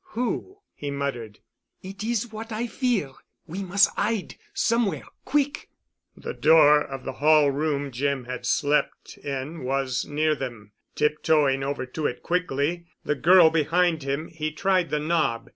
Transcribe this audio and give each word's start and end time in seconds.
Who?" 0.17 0.57
he 0.73 0.89
muttered. 0.89 1.37
"It 1.83 2.03
is 2.03 2.31
what 2.31 2.51
I 2.51 2.65
fear'. 2.65 3.13
We 3.45 3.61
mus' 3.61 3.87
'ide—somewhere—quick!" 3.97 5.69
The 6.17 6.33
door 6.33 6.81
of 6.83 7.03
the 7.03 7.11
hall 7.11 7.51
room 7.51 7.91
Jim 7.91 8.23
had 8.25 8.47
slept 8.47 9.19
in 9.19 9.63
was 9.63 10.03
near 10.05 10.33
them. 10.33 10.71
Tiptoeing 10.95 11.61
over 11.61 11.85
to 11.85 12.07
it 12.07 12.23
quickly, 12.23 12.87
the 13.05 13.13
girl 13.13 13.51
behind 13.51 14.01
him, 14.01 14.29
he 14.29 14.51
tried 14.51 14.89
the 14.89 14.97
knob. 14.99 15.49